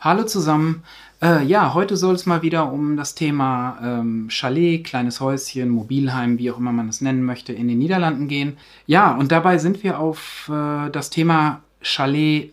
[0.00, 0.84] Hallo zusammen.
[1.20, 6.38] Äh, ja, heute soll es mal wieder um das Thema ähm, Chalet, kleines Häuschen, Mobilheim,
[6.38, 8.58] wie auch immer man es nennen möchte, in den Niederlanden gehen.
[8.86, 12.52] Ja, und dabei sind wir auf äh, das Thema Chalet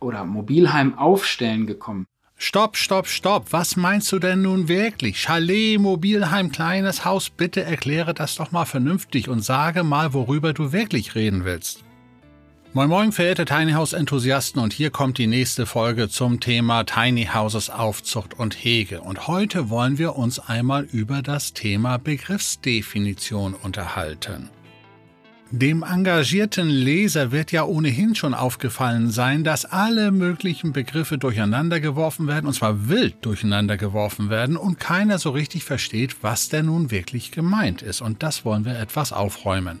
[0.00, 2.06] oder Mobilheim aufstellen gekommen.
[2.36, 3.52] Stopp, stopp, stopp.
[3.52, 5.20] Was meinst du denn nun wirklich?
[5.20, 10.72] Chalet, Mobilheim, kleines Haus, bitte erkläre das doch mal vernünftig und sage mal, worüber du
[10.72, 11.84] wirklich reden willst.
[12.72, 17.28] Moin Moin, verehrte Tiny House Enthusiasten und hier kommt die nächste Folge zum Thema Tiny
[17.34, 19.00] Houses Aufzucht und Hege.
[19.00, 24.50] Und heute wollen wir uns einmal über das Thema Begriffsdefinition unterhalten.
[25.50, 32.28] Dem engagierten Leser wird ja ohnehin schon aufgefallen sein, dass alle möglichen Begriffe durcheinander geworfen
[32.28, 36.92] werden, und zwar wild durcheinander geworfen werden, und keiner so richtig versteht, was denn nun
[36.92, 38.00] wirklich gemeint ist.
[38.00, 39.80] Und das wollen wir etwas aufräumen.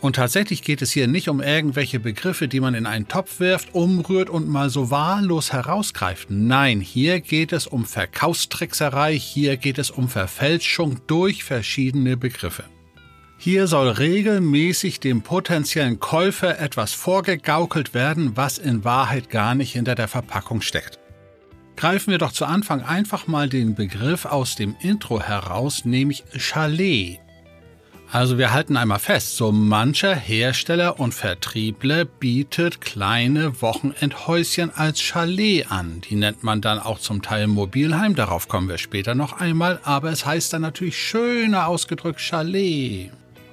[0.00, 3.74] Und tatsächlich geht es hier nicht um irgendwelche Begriffe, die man in einen Topf wirft,
[3.74, 6.28] umrührt und mal so wahllos herausgreift.
[6.30, 12.64] Nein, hier geht es um Verkaufstrickserei, hier geht es um Verfälschung durch verschiedene Begriffe.
[13.40, 19.94] Hier soll regelmäßig dem potenziellen Käufer etwas vorgegaukelt werden, was in Wahrheit gar nicht hinter
[19.94, 20.98] der Verpackung steckt.
[21.76, 27.20] Greifen wir doch zu Anfang einfach mal den Begriff aus dem Intro heraus, nämlich Chalet.
[28.10, 35.70] Also wir halten einmal fest, so mancher Hersteller und Vertriebler bietet kleine Wochenendhäuschen als Chalet
[35.70, 36.00] an.
[36.08, 40.10] Die nennt man dann auch zum Teil Mobilheim, darauf kommen wir später noch einmal, aber
[40.10, 43.10] es heißt dann natürlich schöner ausgedrückt Chalet.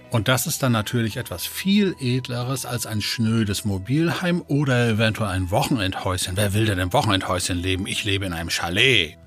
[0.09, 5.51] Und das ist dann natürlich etwas viel edleres als ein schnödes Mobilheim oder eventuell ein
[5.51, 6.37] Wochenendhäuschen.
[6.37, 7.87] Wer will denn im Wochenendhäuschen leben?
[7.87, 9.17] Ich lebe in einem Chalet.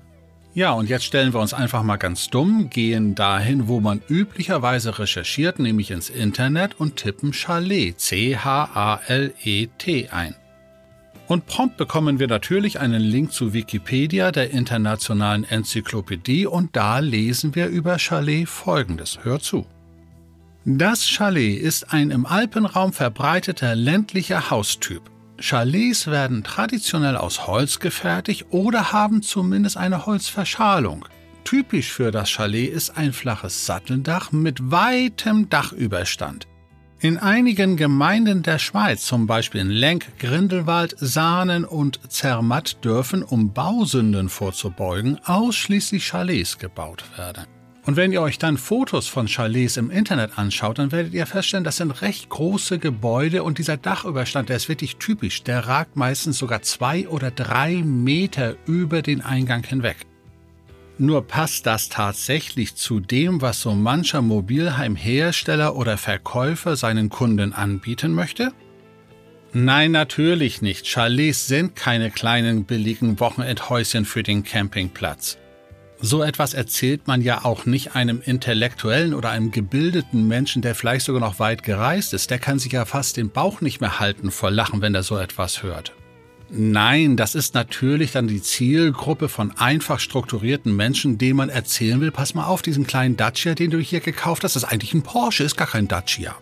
[0.55, 4.97] Ja, und jetzt stellen wir uns einfach mal ganz dumm, gehen dahin, wo man üblicherweise
[4.97, 8.49] recherchiert, nämlich ins Internet und tippen Chalet, C-H-A-L-E-T
[10.09, 10.35] ein.
[11.27, 17.53] Und prompt bekommen wir natürlich einen Link zu Wikipedia, der internationalen Enzyklopädie, und da lesen
[17.53, 19.19] wir über Chalet folgendes.
[19.21, 19.67] Hör zu.
[20.65, 25.03] Das Chalet ist ein im Alpenraum verbreiteter ländlicher Haustyp.
[25.39, 31.05] Chalets werden traditionell aus Holz gefertigt oder haben zumindest eine Holzverschalung.
[31.43, 36.47] Typisch für das Chalet ist ein flaches Satteldach mit weitem Dachüberstand.
[36.99, 43.53] In einigen Gemeinden der Schweiz, zum Beispiel in Lenk, Grindelwald, Sahnen und Zermatt, dürfen, um
[43.53, 47.58] Bausünden vorzubeugen, ausschließlich Chalets gebaut werden.
[47.85, 51.63] Und wenn ihr euch dann Fotos von Chalets im Internet anschaut, dann werdet ihr feststellen,
[51.63, 55.43] das sind recht große Gebäude und dieser Dachüberstand, der ist wirklich typisch.
[55.43, 59.97] Der ragt meistens sogar zwei oder drei Meter über den Eingang hinweg.
[60.97, 68.13] Nur passt das tatsächlich zu dem, was so mancher Mobilheimhersteller oder Verkäufer seinen Kunden anbieten
[68.13, 68.51] möchte?
[69.53, 70.85] Nein, natürlich nicht.
[70.85, 75.37] Chalets sind keine kleinen billigen Wochenendhäuschen für den Campingplatz.
[76.01, 81.05] So etwas erzählt man ja auch nicht einem intellektuellen oder einem gebildeten Menschen, der vielleicht
[81.05, 82.31] sogar noch weit gereist ist.
[82.31, 85.17] Der kann sich ja fast den Bauch nicht mehr halten vor Lachen, wenn er so
[85.17, 85.93] etwas hört.
[86.51, 92.11] Nein, das ist natürlich dann die Zielgruppe von einfach strukturierten Menschen, denen man erzählen will,
[92.11, 95.43] pass mal auf, diesen kleinen Dacia, den du hier gekauft hast, ist eigentlich ein Porsche,
[95.43, 96.35] ist gar kein Dacia.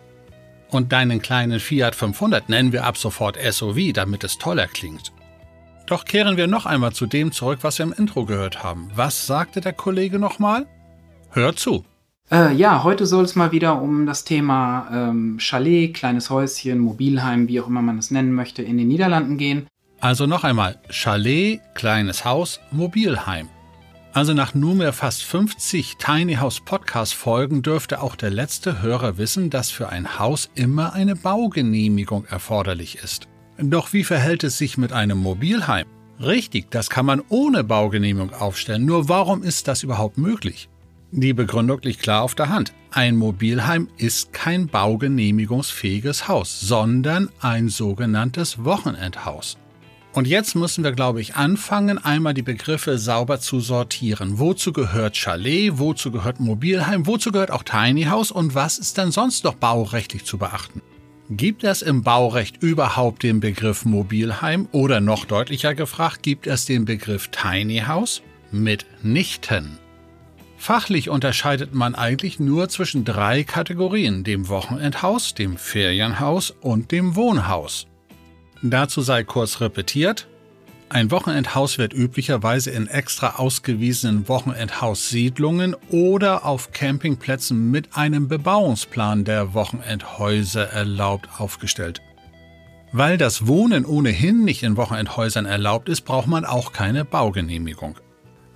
[0.70, 5.12] Und deinen kleinen Fiat 500 nennen wir ab sofort SUV, damit es toller klingt.
[5.88, 8.90] Doch kehren wir noch einmal zu dem zurück, was wir im Intro gehört haben.
[8.94, 10.68] Was sagte der Kollege nochmal?
[11.32, 11.86] Hör zu.
[12.30, 17.48] Äh, ja, heute soll es mal wieder um das Thema ähm, Chalet, kleines Häuschen, Mobilheim,
[17.48, 19.66] wie auch immer man es nennen möchte, in den Niederlanden gehen.
[20.02, 23.48] Also noch einmal, Chalet, kleines Haus, Mobilheim.
[24.12, 29.50] Also nach nunmehr fast 50 Tiny House Podcast Folgen dürfte auch der letzte Hörer wissen,
[29.50, 33.30] dass für ein Haus immer eine Baugenehmigung erforderlich ist.
[33.60, 35.86] Doch wie verhält es sich mit einem Mobilheim?
[36.20, 38.86] Richtig, das kann man ohne Baugenehmigung aufstellen.
[38.86, 40.70] Nur warum ist das überhaupt möglich?
[41.12, 42.74] Die Begründung liegt klar auf der Hand.
[42.92, 49.58] Ein Mobilheim ist kein baugenehmigungsfähiges Haus, sondern ein sogenanntes Wochenendhaus.
[50.14, 54.40] Und jetzt müssen wir, glaube ich, anfangen, einmal die Begriffe sauber zu sortieren.
[54.40, 59.12] Wozu gehört Chalet, wozu gehört Mobilheim, wozu gehört auch Tiny House und was ist denn
[59.12, 60.82] sonst noch baurechtlich zu beachten?
[61.30, 66.86] Gibt es im Baurecht überhaupt den Begriff Mobilheim oder noch deutlicher gefragt, gibt es den
[66.86, 68.22] Begriff Tiny House?
[68.50, 69.78] Mitnichten.
[70.58, 77.88] Fachlich unterscheidet man eigentlich nur zwischen drei Kategorien, dem Wochenendhaus, dem Ferienhaus und dem Wohnhaus.
[78.62, 80.30] Dazu sei kurz repetiert,
[80.90, 89.54] ein Wochenendhaus wird üblicherweise in extra ausgewiesenen Wochenendhaussiedlungen oder auf Campingplätzen mit einem Bebauungsplan der
[89.54, 92.02] Wochenendhäuser erlaubt aufgestellt.
[92.94, 97.98] Weil das Wohnen ohnehin nicht in Wochenendhäusern erlaubt ist, braucht man auch keine Baugenehmigung.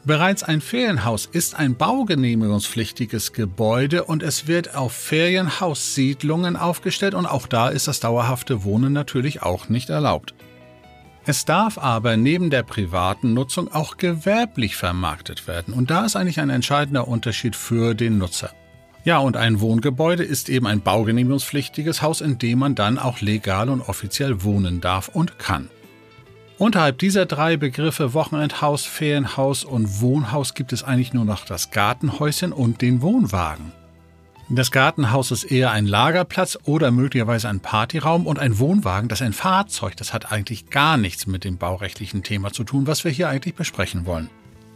[0.05, 7.45] Bereits ein Ferienhaus ist ein baugenehmigungspflichtiges Gebäude und es wird auf Ferienhaussiedlungen aufgestellt und auch
[7.45, 10.33] da ist das dauerhafte Wohnen natürlich auch nicht erlaubt.
[11.25, 16.39] Es darf aber neben der privaten Nutzung auch gewerblich vermarktet werden und da ist eigentlich
[16.39, 18.51] ein entscheidender Unterschied für den Nutzer.
[19.03, 23.69] Ja, und ein Wohngebäude ist eben ein baugenehmigungspflichtiges Haus, in dem man dann auch legal
[23.69, 25.69] und offiziell wohnen darf und kann.
[26.59, 32.51] Unterhalb dieser drei Begriffe Wochenendhaus, Ferienhaus und Wohnhaus gibt es eigentlich nur noch das Gartenhäuschen
[32.53, 33.71] und den Wohnwagen.
[34.53, 39.27] Das Gartenhaus ist eher ein Lagerplatz oder möglicherweise ein Partyraum und ein Wohnwagen, das ist
[39.27, 43.11] ein Fahrzeug, das hat eigentlich gar nichts mit dem baurechtlichen Thema zu tun, was wir
[43.11, 44.29] hier eigentlich besprechen wollen.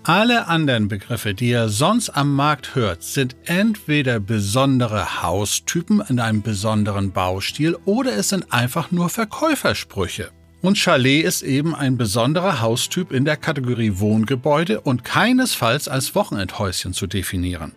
[0.04, 6.42] Alle anderen Begriffe, die ihr sonst am Markt hört, sind entweder besondere Haustypen in einem
[6.42, 10.30] besonderen Baustil oder es sind einfach nur Verkäufersprüche.
[10.62, 16.94] Und Chalet ist eben ein besonderer Haustyp in der Kategorie Wohngebäude und keinesfalls als Wochenendhäuschen
[16.94, 17.74] zu definieren.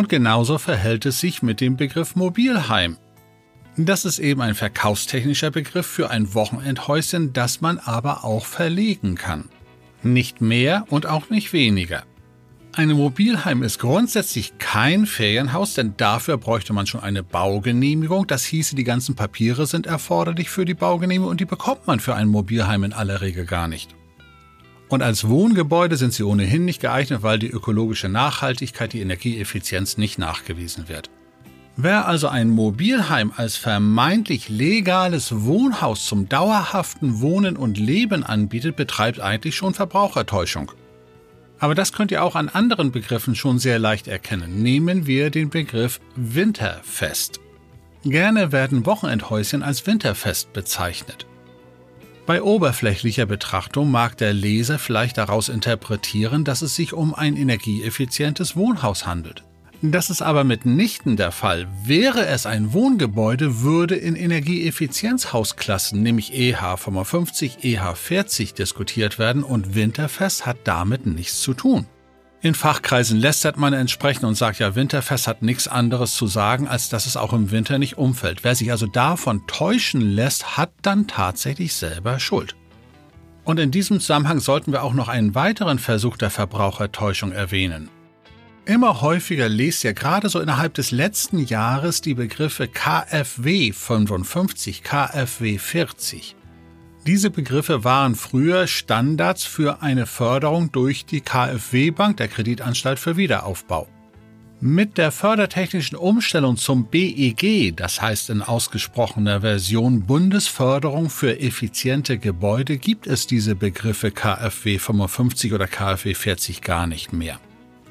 [0.00, 2.96] Und genauso verhält es sich mit dem Begriff Mobilheim.
[3.76, 9.50] Das ist eben ein verkaufstechnischer Begriff für ein Wochenendhäuschen, das man aber auch verlegen kann.
[10.02, 12.04] Nicht mehr und auch nicht weniger.
[12.72, 18.26] Ein Mobilheim ist grundsätzlich kein Ferienhaus, denn dafür bräuchte man schon eine Baugenehmigung.
[18.26, 22.14] Das hieße, die ganzen Papiere sind erforderlich für die Baugenehmigung und die bekommt man für
[22.14, 23.94] ein Mobilheim in aller Regel gar nicht.
[24.90, 30.18] Und als Wohngebäude sind sie ohnehin nicht geeignet, weil die ökologische Nachhaltigkeit, die Energieeffizienz nicht
[30.18, 31.10] nachgewiesen wird.
[31.76, 39.20] Wer also ein Mobilheim als vermeintlich legales Wohnhaus zum dauerhaften Wohnen und Leben anbietet, betreibt
[39.20, 40.72] eigentlich schon Verbrauchertäuschung.
[41.60, 44.60] Aber das könnt ihr auch an anderen Begriffen schon sehr leicht erkennen.
[44.60, 47.38] Nehmen wir den Begriff Winterfest.
[48.02, 51.26] Gerne werden Wochenendhäuschen als Winterfest bezeichnet.
[52.30, 58.54] Bei oberflächlicher Betrachtung mag der Leser vielleicht daraus interpretieren, dass es sich um ein energieeffizientes
[58.54, 59.42] Wohnhaus handelt.
[59.82, 61.66] Das ist aber mitnichten der Fall.
[61.84, 69.74] Wäre es ein Wohngebäude, würde in Energieeffizienzhausklassen, nämlich EH 55, EH 40 diskutiert werden und
[69.74, 71.88] Winterfest hat damit nichts zu tun.
[72.42, 76.88] In Fachkreisen lästert man entsprechend und sagt, ja, Winterfest hat nichts anderes zu sagen, als
[76.88, 78.44] dass es auch im Winter nicht umfällt.
[78.44, 82.56] Wer sich also davon täuschen lässt, hat dann tatsächlich selber Schuld.
[83.44, 87.90] Und in diesem Zusammenhang sollten wir auch noch einen weiteren Versuch der Verbrauchertäuschung erwähnen.
[88.64, 95.58] Immer häufiger lest ihr gerade so innerhalb des letzten Jahres die Begriffe KfW 55, KfW
[95.58, 96.36] 40.
[97.06, 103.16] Diese Begriffe waren früher Standards für eine Förderung durch die KfW Bank, der Kreditanstalt für
[103.16, 103.88] Wiederaufbau.
[104.62, 112.76] Mit der fördertechnischen Umstellung zum BEG, das heißt in ausgesprochener Version Bundesförderung für effiziente Gebäude,
[112.76, 117.40] gibt es diese Begriffe KfW 55 oder KfW 40 gar nicht mehr.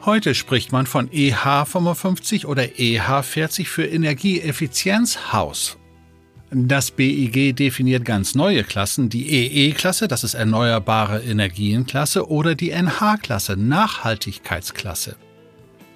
[0.05, 5.79] Heute spricht man von EH 55 oder EH 40 für Energieeffizienzhaus
[6.51, 13.55] das BIG definiert ganz neue Klassen, die EE-Klasse, das ist Erneuerbare Energienklasse, oder die NH-Klasse,
[13.55, 15.15] Nachhaltigkeitsklasse.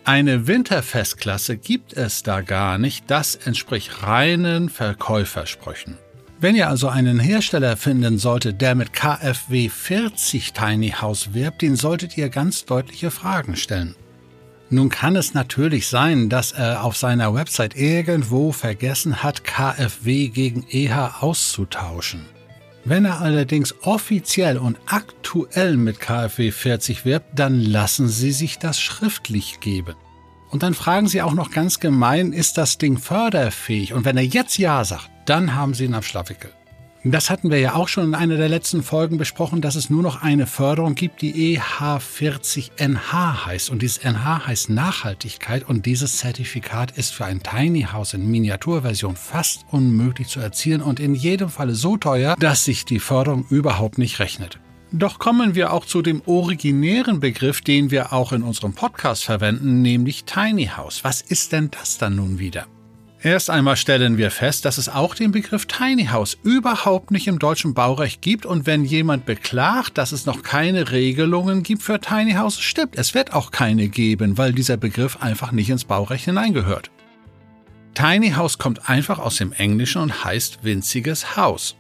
[0.05, 5.97] Eine Winterfestklasse gibt es da gar nicht, das entspricht reinen Verkäufersprüchen.
[6.39, 11.77] Wenn ihr also einen Hersteller finden solltet, der mit KfW 40 Tiny House wirbt, den
[11.77, 13.95] solltet ihr ganz deutliche Fragen stellen.
[14.73, 20.65] Nun kann es natürlich sein, dass er auf seiner Website irgendwo vergessen hat, KfW gegen
[20.67, 22.25] EH auszutauschen.
[22.83, 28.81] Wenn er allerdings offiziell und aktuell mit KfW 40 wirbt, dann lassen Sie sich das
[28.81, 29.93] schriftlich geben.
[30.49, 33.93] Und dann fragen Sie auch noch ganz gemein, ist das Ding förderfähig?
[33.93, 36.51] Und wenn er jetzt Ja sagt, dann haben Sie ihn am Schlafwickel.
[37.05, 40.01] Das hatten wir ja auch schon in einer der letzten Folgen besprochen, dass es nur
[40.01, 43.69] noch eine Förderung gibt, die EH40NH heißt.
[43.69, 49.17] Und dieses NH heißt Nachhaltigkeit und dieses Zertifikat ist für ein Tiny House in Miniaturversion
[49.17, 53.97] fast unmöglich zu erzielen und in jedem Falle so teuer, dass sich die Förderung überhaupt
[53.97, 54.59] nicht rechnet.
[54.93, 59.81] Doch kommen wir auch zu dem originären Begriff, den wir auch in unserem Podcast verwenden,
[59.81, 61.03] nämlich Tiny House.
[61.03, 62.65] Was ist denn das dann nun wieder?
[63.23, 67.39] Erst einmal stellen wir fest, dass es auch den Begriff Tiny House überhaupt nicht im
[67.39, 72.33] deutschen Baurecht gibt und wenn jemand beklagt, dass es noch keine Regelungen gibt für Tiny
[72.33, 76.91] House, stimmt, es wird auch keine geben, weil dieser Begriff einfach nicht ins Baurecht hineingehört.
[77.93, 81.77] Tiny House kommt einfach aus dem Englischen und heißt winziges Haus.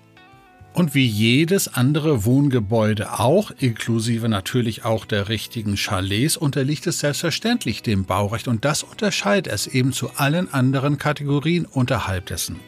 [0.73, 7.83] Und wie jedes andere Wohngebäude auch, inklusive natürlich auch der richtigen Chalets, unterliegt es selbstverständlich
[7.83, 12.59] dem Baurecht und das unterscheidet es eben zu allen anderen Kategorien unterhalb dessen.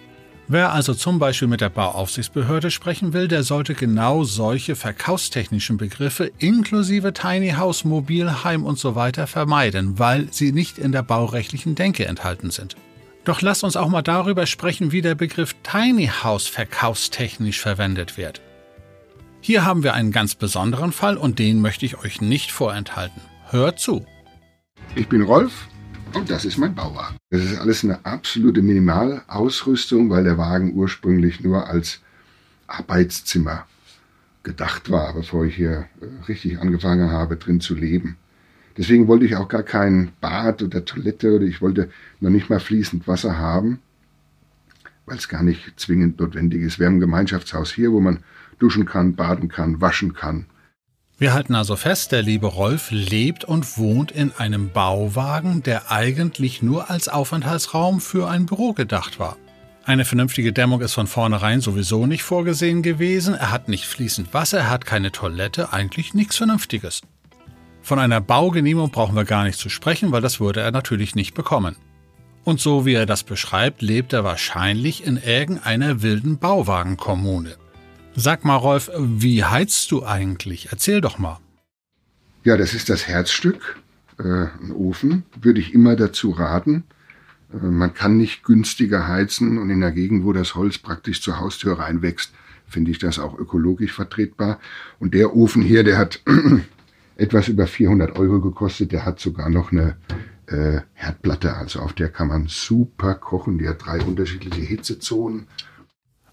[0.48, 6.32] Wer also zum Beispiel mit der Bauaufsichtsbehörde sprechen will, der sollte genau solche verkaufstechnischen Begriffe
[6.38, 12.06] inklusive Tiny House, Mobilheim und so weiter vermeiden, weil sie nicht in der baurechtlichen Denke
[12.06, 12.76] enthalten sind.
[13.26, 18.40] Doch lasst uns auch mal darüber sprechen, wie der Begriff Tiny House verkaufstechnisch verwendet wird.
[19.42, 23.22] Hier haben wir einen ganz besonderen Fall und den möchte ich euch nicht vorenthalten.
[23.50, 24.06] Hört zu.
[24.96, 25.68] Ich bin Rolf
[26.14, 27.18] und das ist mein Bauwagen.
[27.32, 32.02] Das ist alles eine absolute Minimalausrüstung, weil der Wagen ursprünglich nur als
[32.68, 33.66] Arbeitszimmer
[34.44, 38.18] gedacht war, bevor ich hier äh, richtig angefangen habe, drin zu leben.
[38.78, 41.90] Deswegen wollte ich auch gar kein Bad oder Toilette oder ich wollte
[42.20, 43.80] noch nicht mal fließend Wasser haben,
[45.06, 46.80] weil es gar nicht zwingend notwendig ist.
[46.80, 48.20] Wir haben ein Gemeinschaftshaus hier, wo man
[48.60, 50.46] duschen kann, baden kann, waschen kann.
[51.18, 56.62] Wir halten also fest, der liebe Rolf lebt und wohnt in einem Bauwagen, der eigentlich
[56.62, 59.38] nur als Aufenthaltsraum für ein Büro gedacht war.
[59.86, 64.58] Eine vernünftige Dämmung ist von vornherein sowieso nicht vorgesehen gewesen, er hat nicht fließend Wasser,
[64.58, 67.02] er hat keine Toilette, eigentlich nichts Vernünftiges.
[67.86, 71.36] Von einer Baugenehmigung brauchen wir gar nicht zu sprechen, weil das würde er natürlich nicht
[71.36, 71.76] bekommen.
[72.44, 77.58] Und so wie er das beschreibt, lebt er wahrscheinlich in irgendeiner wilden Bauwagenkommune.
[78.16, 80.70] Sag mal, Rolf, wie heizt du eigentlich?
[80.72, 81.38] Erzähl doch mal.
[82.44, 83.80] Ja, das ist das Herzstück,
[84.18, 86.86] äh, ein Ofen, würde ich immer dazu raten.
[87.54, 91.40] Äh, man kann nicht günstiger heizen und in der Gegend, wo das Holz praktisch zur
[91.40, 92.34] Haustür reinwächst,
[92.68, 94.60] finde ich das auch ökologisch vertretbar.
[94.98, 96.24] Und der Ofen hier, der hat
[97.18, 98.92] etwas über 400 Euro gekostet.
[98.92, 99.98] Der hat sogar noch eine
[100.48, 103.58] äh, Herdplatte, also auf der kann man super kochen.
[103.58, 105.48] Die hat drei unterschiedliche Hitzezonen.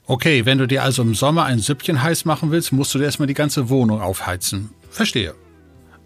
[0.06, 3.04] Okay, wenn du dir also im Sommer ein Süppchen heiß machen willst, musst du dir
[3.04, 4.70] erstmal die ganze Wohnung aufheizen.
[4.90, 5.34] Verstehe.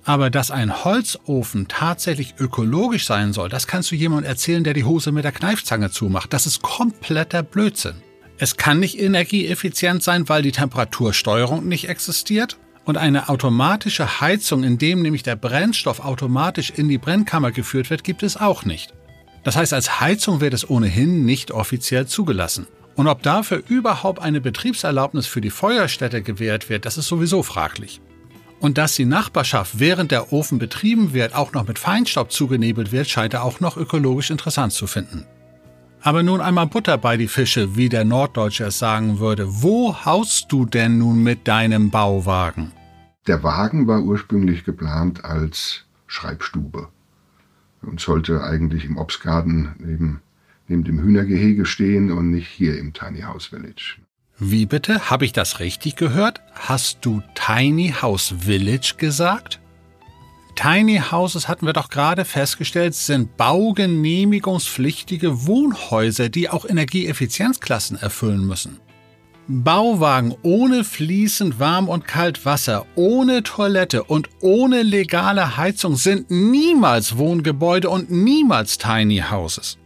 [0.05, 4.85] Aber dass ein Holzofen tatsächlich ökologisch sein soll, das kannst du jemandem erzählen, der die
[4.85, 6.33] Hose mit der Kneifzange zumacht.
[6.33, 7.97] Das ist kompletter Blödsinn.
[8.39, 12.59] Es kann nicht energieeffizient sein, weil die Temperatursteuerung nicht existiert.
[12.87, 18.05] Und eine automatische Heizung, in dem nämlich der Brennstoff automatisch in die Brennkammer geführt wird,
[18.05, 18.95] gibt es auch nicht.
[19.43, 22.69] Das heißt, als Heizung wird es ohnehin nicht offiziell zugelassen.
[22.95, 28.01] Und ob dafür überhaupt eine Betriebserlaubnis für die Feuerstätte gewährt wird, das ist sowieso fraglich.
[28.61, 33.09] Und dass die Nachbarschaft, während der Ofen betrieben wird, auch noch mit Feinstaub zugenebelt wird,
[33.09, 35.27] scheint er auch noch ökologisch interessant zu finden.
[36.01, 39.63] Aber nun einmal Butter bei die Fische, wie der Norddeutsche es sagen würde.
[39.63, 42.73] Wo haust du denn nun mit deinem Bauwagen?
[43.27, 46.89] Der Wagen war ursprünglich geplant als Schreibstube
[47.83, 50.21] und sollte eigentlich im Obstgarten neben,
[50.69, 53.97] neben dem Hühnergehege stehen und nicht hier im Tiny House Village.
[54.39, 55.11] Wie bitte?
[55.11, 56.41] Habe ich das richtig gehört?
[56.55, 59.61] Hast du Tiny House Village gesagt?
[60.57, 68.81] Tiny Houses hatten wir doch gerade festgestellt, sind baugenehmigungspflichtige Wohnhäuser, die auch Energieeffizienzklassen erfüllen müssen.
[69.49, 77.17] Bauwagen ohne fließend warm und kalt Wasser, ohne Toilette und ohne legale Heizung sind niemals
[77.17, 79.79] Wohngebäude und niemals Tiny Houses.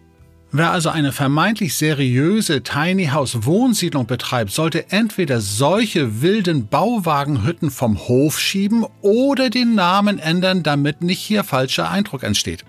[0.52, 7.96] Wer also eine vermeintlich seriöse Tiny House Wohnsiedlung betreibt, sollte entweder solche wilden Bauwagenhütten vom
[8.08, 12.64] Hof schieben oder den Namen ändern, damit nicht hier falscher Eindruck entsteht.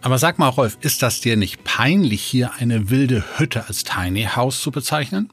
[0.00, 4.28] Aber sag mal, Rolf, ist das dir nicht peinlich, hier eine wilde Hütte als Tiny
[4.36, 5.32] House zu bezeichnen?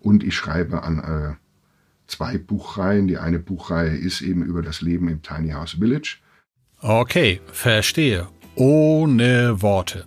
[0.00, 1.36] Und ich schreibe an äh,
[2.08, 3.08] zwei Buchreihen.
[3.08, 6.18] Die eine Buchreihe ist eben über das Leben im Tiny House Village.
[6.80, 8.28] Okay, verstehe.
[8.54, 10.04] Ohne Worte.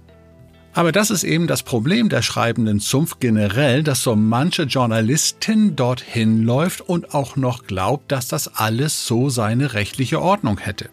[0.76, 6.44] Aber das ist eben das Problem der schreibenden Zunft generell, dass so manche Journalistin dorthin
[6.44, 10.90] läuft und auch noch glaubt, dass das alles so seine rechtliche Ordnung hätte.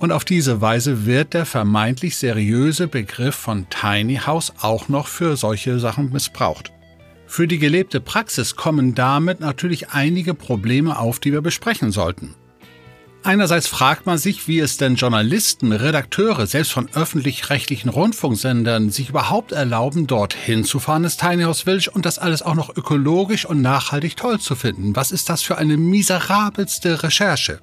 [0.00, 5.36] Und auf diese Weise wird der vermeintlich seriöse Begriff von Tiny House auch noch für
[5.36, 6.72] solche Sachen missbraucht.
[7.28, 12.34] Für die gelebte Praxis kommen damit natürlich einige Probleme auf, die wir besprechen sollten.
[13.22, 19.52] Einerseits fragt man sich, wie es denn Journalisten, Redakteure, selbst von öffentlich-rechtlichen Rundfunksendern sich überhaupt
[19.52, 23.60] erlauben, dorthin zu fahren ins Tiny House Village und das alles auch noch ökologisch und
[23.60, 24.96] nachhaltig toll zu finden.
[24.96, 27.60] Was ist das für eine miserabelste Recherche?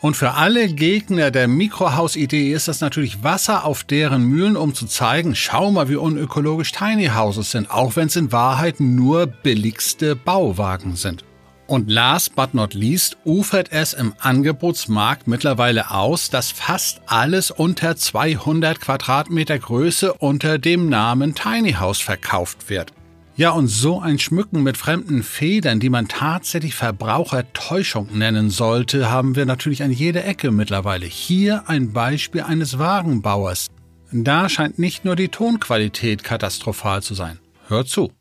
[0.00, 4.86] Und für alle Gegner der Mikrohausidee ist das natürlich Wasser auf deren Mühlen, um zu
[4.86, 10.16] zeigen, schau mal, wie unökologisch Tiny Houses sind, auch wenn es in Wahrheit nur billigste
[10.16, 11.24] Bauwagen sind.
[11.72, 17.96] Und last but not least ufert es im Angebotsmarkt mittlerweile aus, dass fast alles unter
[17.96, 22.92] 200 Quadratmeter Größe unter dem Namen Tiny House verkauft wird.
[23.36, 29.34] Ja, und so ein Schmücken mit fremden Federn, die man tatsächlich Verbrauchertäuschung nennen sollte, haben
[29.34, 31.06] wir natürlich an jeder Ecke mittlerweile.
[31.06, 33.68] Hier ein Beispiel eines Wagenbauers.
[34.12, 37.38] Da scheint nicht nur die Tonqualität katastrophal zu sein.
[37.68, 38.12] Hört zu.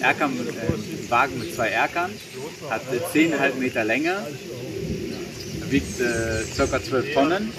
[0.00, 2.10] Erker mit, äh, Wagen mit zwei Erkern,
[2.68, 4.16] hat äh, 10,5 Meter Länge,
[5.68, 6.82] wiegt äh, ca.
[6.82, 7.52] 12 Tonnen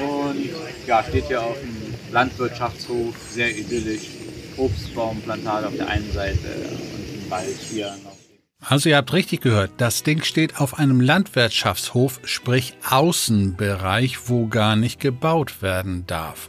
[0.00, 0.50] und
[0.86, 4.08] ja, steht hier auf dem Landwirtschaftshof, sehr idyllisch.
[4.56, 8.16] Obstbaumplantage auf der einen Seite und ein Wald hier noch.
[8.66, 14.76] Also ihr habt richtig gehört, das Ding steht auf einem Landwirtschaftshof, sprich Außenbereich, wo gar
[14.76, 16.48] nicht gebaut werden darf.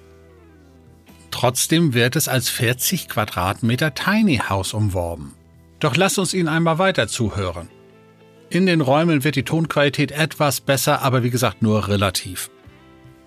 [1.39, 5.35] Trotzdem wird es als 40 Quadratmeter Tiny House umworben.
[5.79, 7.69] Doch lasst uns Ihnen einmal weiter zuhören.
[8.49, 12.49] In den Räumen wird die Tonqualität etwas besser, aber wie gesagt nur relativ.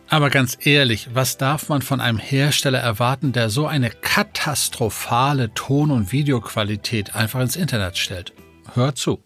[0.08, 5.92] Aber ganz ehrlich, was darf man von einem Hersteller erwarten, der so eine katastrophale Ton-
[5.92, 8.32] und Videoqualität einfach ins Internet stellt?
[8.74, 9.22] Hört zu.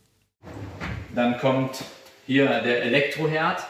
[1.14, 1.82] Dann kommt
[2.26, 3.62] hier der Elektroherd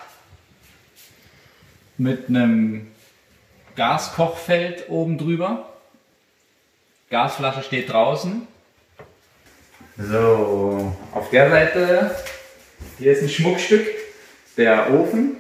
[1.99, 2.89] mit einem
[3.77, 5.69] Gaskochfeld oben drüber.
[7.11, 8.47] Gasflasche steht draußen.
[9.97, 12.15] So, auf der Seite,
[12.99, 13.87] hier ist ein Schmuckstück,
[14.57, 15.37] der Ofen.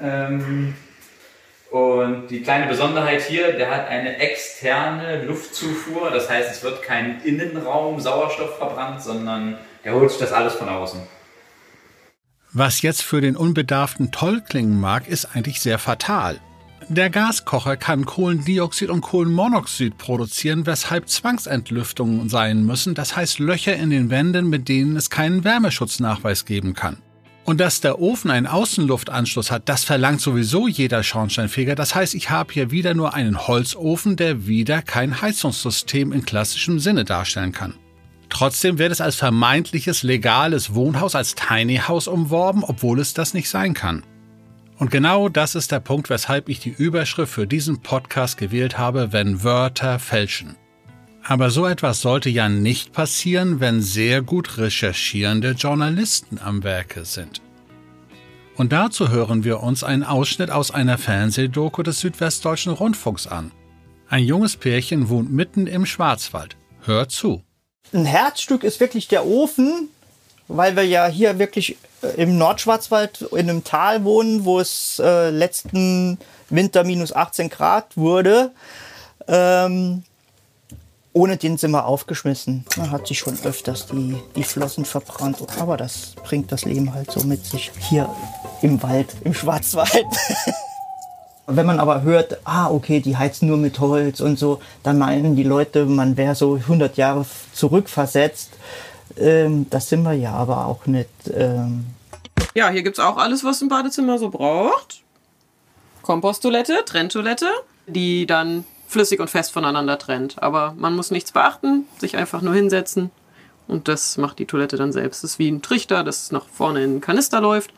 [0.00, 0.74] Ähm,
[1.70, 6.10] und die kleine Besonderheit hier, der hat eine externe Luftzufuhr.
[6.10, 10.68] Das heißt, es wird kein Innenraum Sauerstoff verbrannt, sondern der holt sich das alles von
[10.68, 11.00] außen.
[12.52, 16.38] Was jetzt für den Unbedarften toll klingen mag, ist eigentlich sehr fatal.
[16.88, 23.90] Der Gaskocher kann Kohlendioxid und Kohlenmonoxid produzieren, weshalb Zwangsentlüftungen sein müssen, das heißt Löcher in
[23.90, 26.98] den Wänden, mit denen es keinen Wärmeschutznachweis geben kann.
[27.44, 31.74] Und dass der Ofen einen Außenluftanschluss hat, das verlangt sowieso jeder Schornsteinfeger.
[31.74, 36.78] Das heißt, ich habe hier wieder nur einen Holzofen, der wieder kein Heizungssystem in klassischem
[36.78, 37.74] Sinne darstellen kann.
[38.28, 43.48] Trotzdem wird es als vermeintliches legales Wohnhaus als Tiny House umworben, obwohl es das nicht
[43.48, 44.04] sein kann.
[44.82, 49.12] Und genau das ist der Punkt, weshalb ich die Überschrift für diesen Podcast gewählt habe,
[49.12, 50.56] wenn Wörter fälschen.
[51.22, 57.42] Aber so etwas sollte ja nicht passieren, wenn sehr gut recherchierende Journalisten am Werke sind.
[58.56, 63.52] Und dazu hören wir uns einen Ausschnitt aus einer Fernsehdoku des Südwestdeutschen Rundfunks an.
[64.08, 66.56] Ein junges Pärchen wohnt mitten im Schwarzwald.
[66.80, 67.44] Hört zu.
[67.92, 69.90] Ein Herzstück ist wirklich der Ofen,
[70.56, 75.30] weil wir ja hier wirklich äh, im Nordschwarzwald in einem Tal wohnen, wo es äh,
[75.30, 76.18] letzten
[76.50, 78.50] Winter minus 18 Grad wurde.
[79.28, 80.04] Ähm,
[81.14, 82.64] ohne den sind wir aufgeschmissen.
[82.76, 85.38] Man hat sich schon öfters die, die Flossen verbrannt.
[85.60, 88.08] Aber das bringt das Leben halt so mit sich hier
[88.62, 90.06] im Wald, im Schwarzwald.
[91.46, 95.36] Wenn man aber hört, ah, okay, die heizen nur mit Holz und so, dann meinen
[95.36, 98.50] die Leute, man wäre so 100 Jahre zurückversetzt.
[99.16, 101.08] Ähm, das sind wir ja aber auch nicht.
[101.32, 101.86] Ähm
[102.54, 105.02] ja, hier gibt es auch alles, was ein Badezimmer so braucht.
[106.02, 107.48] Komposttoilette, Trenntoilette,
[107.86, 110.42] die dann flüssig und fest voneinander trennt.
[110.42, 113.10] Aber man muss nichts beachten, sich einfach nur hinsetzen
[113.68, 115.24] und das macht die Toilette dann selbst.
[115.24, 117.72] Das ist wie ein Trichter, das nach vorne in einen Kanister läuft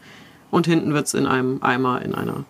[0.51, 2.44] und hinten wird es in einem Eimer in einer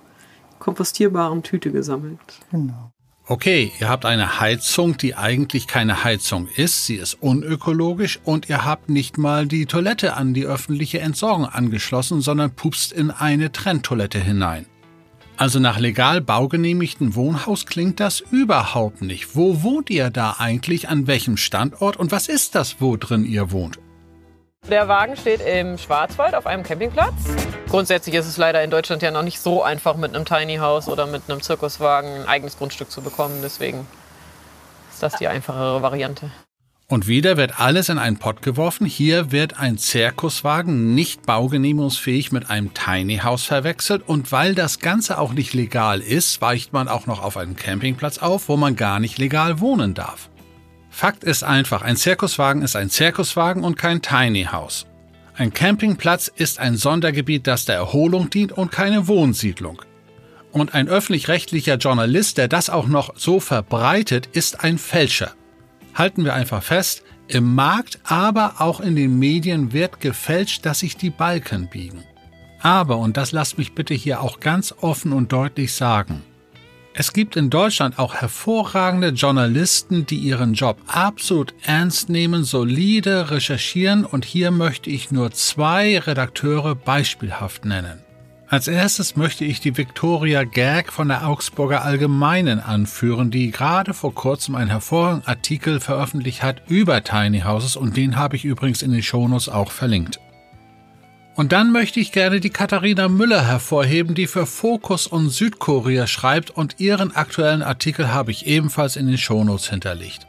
[0.58, 2.20] kompostierbaren Tüte gesammelt.
[2.50, 2.90] Genau.
[3.26, 8.66] Okay, ihr habt eine Heizung, die eigentlich keine Heizung ist, sie ist unökologisch und ihr
[8.66, 14.18] habt nicht mal die Toilette an die öffentliche Entsorgung angeschlossen, sondern pupst in eine Trenntoilette
[14.20, 14.66] hinein.
[15.38, 19.34] Also nach legal baugenehmigten Wohnhaus klingt das überhaupt nicht.
[19.34, 20.90] Wo wohnt ihr da eigentlich?
[20.90, 21.96] An welchem Standort?
[21.96, 23.78] Und was ist das, wo drin ihr wohnt?
[24.70, 27.12] Der Wagen steht im Schwarzwald auf einem Campingplatz.
[27.68, 30.88] Grundsätzlich ist es leider in Deutschland ja noch nicht so einfach, mit einem Tiny House
[30.88, 33.40] oder mit einem Zirkuswagen ein eigenes Grundstück zu bekommen.
[33.42, 33.86] Deswegen
[34.90, 36.30] ist das die einfachere Variante.
[36.88, 38.86] Und wieder wird alles in einen Pott geworfen.
[38.86, 44.02] Hier wird ein Zirkuswagen nicht baugenehmigungsfähig mit einem Tiny House verwechselt.
[44.06, 48.18] Und weil das Ganze auch nicht legal ist, weicht man auch noch auf einen Campingplatz
[48.18, 50.30] auf, wo man gar nicht legal wohnen darf.
[50.94, 54.86] Fakt ist einfach, ein Zirkuswagen ist ein Zirkuswagen und kein Tiny House.
[55.36, 59.82] Ein Campingplatz ist ein Sondergebiet, das der Erholung dient und keine Wohnsiedlung.
[60.52, 65.34] Und ein öffentlich-rechtlicher Journalist, der das auch noch so verbreitet, ist ein Fälscher
[65.94, 70.96] halten wir einfach fest, im Markt, aber auch in den Medien wird gefälscht, dass sich
[70.96, 72.04] die Balken biegen.
[72.60, 76.22] Aber, und das lasst mich bitte hier auch ganz offen und deutlich sagen,
[76.96, 84.04] es gibt in Deutschland auch hervorragende Journalisten, die ihren Job absolut ernst nehmen, solide recherchieren
[84.04, 87.98] und hier möchte ich nur zwei Redakteure beispielhaft nennen.
[88.46, 94.14] Als erstes möchte ich die Viktoria Gerg von der Augsburger Allgemeinen anführen, die gerade vor
[94.14, 98.92] kurzem einen hervorragenden Artikel veröffentlicht hat über Tiny Houses und den habe ich übrigens in
[98.92, 100.20] den Shownotes auch verlinkt.
[101.36, 106.50] Und dann möchte ich gerne die Katharina Müller hervorheben, die für Focus und Südkorea schreibt
[106.50, 110.28] und ihren aktuellen Artikel habe ich ebenfalls in den Shownotes hinterlegt.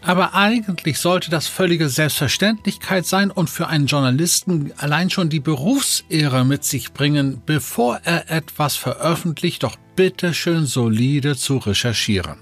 [0.00, 6.44] Aber eigentlich sollte das völlige Selbstverständlichkeit sein und für einen Journalisten allein schon die Berufsehre
[6.44, 12.36] mit sich bringen, bevor er etwas veröffentlicht, doch bitteschön solide zu recherchieren.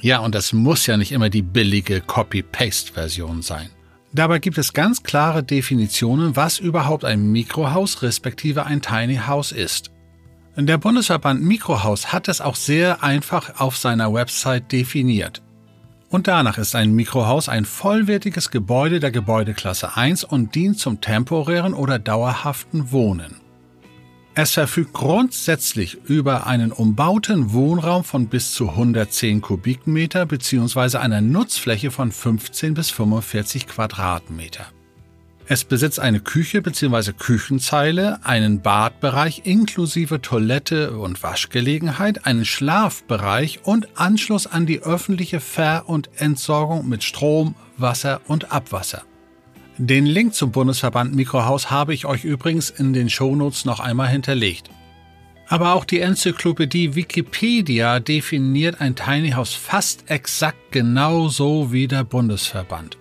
[0.00, 3.70] Ja, und das muss ja nicht immer die billige Copy-Paste-Version sein.
[4.12, 9.90] Dabei gibt es ganz klare Definitionen, was überhaupt ein Mikrohaus respektive ein Tiny House ist.
[10.56, 15.42] Der Bundesverband Mikrohaus hat es auch sehr einfach auf seiner Website definiert.
[16.10, 21.74] Und danach ist ein Mikrohaus ein vollwertiges Gebäude der Gebäudeklasse 1 und dient zum temporären
[21.74, 23.36] oder dauerhaften Wohnen.
[24.40, 30.98] Es verfügt grundsätzlich über einen umbauten Wohnraum von bis zu 110 Kubikmeter bzw.
[30.98, 34.66] einer Nutzfläche von 15 bis 45 Quadratmeter.
[35.48, 37.14] Es besitzt eine Küche bzw.
[37.14, 45.88] Küchenzeile, einen Badbereich inklusive Toilette und Waschgelegenheit, einen Schlafbereich und Anschluss an die öffentliche Ver-
[45.88, 49.02] und Entsorgung mit Strom, Wasser und Abwasser.
[49.80, 54.70] Den Link zum Bundesverband Mikrohaus habe ich euch übrigens in den Shownotes noch einmal hinterlegt.
[55.46, 62.98] Aber auch die Enzyklopädie Wikipedia definiert ein Tiny House fast exakt genauso wie der Bundesverband.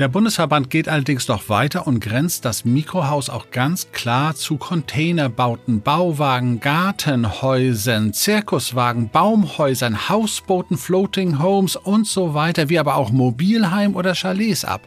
[0.00, 5.80] Der Bundesverband geht allerdings noch weiter und grenzt das Mikrohaus auch ganz klar zu Containerbauten,
[5.80, 14.14] Bauwagen, Gartenhäusern, Zirkuswagen, Baumhäusern, Hausbooten, Floating Homes und so weiter, wie aber auch Mobilheim oder
[14.14, 14.80] Chalets ab.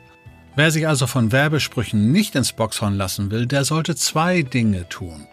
[0.56, 5.26] Wer sich also von Werbesprüchen nicht ins Boxhorn lassen will, der sollte zwei Dinge tun.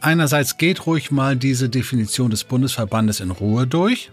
[0.00, 4.12] Einerseits geht ruhig mal diese Definition des Bundesverbandes in Ruhe durch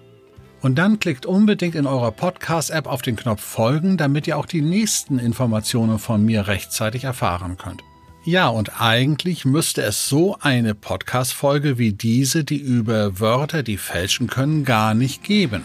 [0.61, 4.61] und dann klickt unbedingt in eurer Podcast-App auf den Knopf Folgen, damit ihr auch die
[4.61, 7.83] nächsten Informationen von mir rechtzeitig erfahren könnt.
[8.25, 14.27] Ja, und eigentlich müsste es so eine Podcast-Folge wie diese, die über Wörter, die fälschen
[14.27, 15.61] können, gar nicht geben.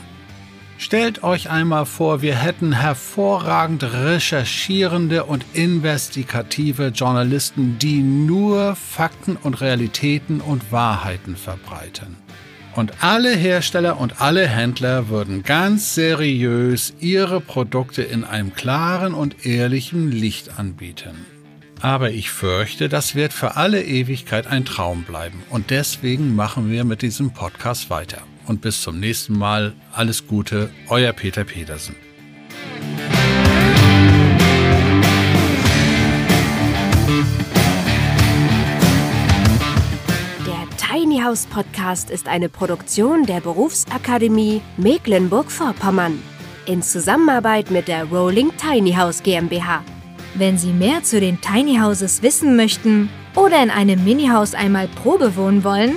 [0.80, 9.60] Stellt euch einmal vor, wir hätten hervorragend recherchierende und investigative Journalisten, die nur Fakten und
[9.60, 12.16] Realitäten und Wahrheiten verbreiten.
[12.76, 19.44] Und alle Hersteller und alle Händler würden ganz seriös ihre Produkte in einem klaren und
[19.44, 21.26] ehrlichen Licht anbieten.
[21.80, 25.42] Aber ich fürchte, das wird für alle Ewigkeit ein Traum bleiben.
[25.50, 29.74] Und deswegen machen wir mit diesem Podcast weiter und bis zum nächsten Mal.
[29.92, 31.94] Alles Gute, euer Peter Petersen.
[40.46, 46.18] Der Tiny House Podcast ist eine Produktion der Berufsakademie Mecklenburg-Vorpommern
[46.66, 49.82] in Zusammenarbeit mit der Rolling Tiny House GmbH.
[50.34, 55.34] Wenn Sie mehr zu den Tiny Houses wissen möchten oder in einem Mini-Haus einmal Probe
[55.34, 55.96] wohnen wollen,